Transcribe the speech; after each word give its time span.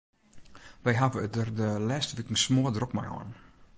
Wy 0.83 0.93
hawwe 0.99 1.19
it 1.25 1.33
der 1.35 1.49
de 1.59 1.69
lêste 1.89 2.13
wiken 2.17 2.41
smoardrok 2.45 2.91
mei 2.95 3.09
hân. 3.13 3.29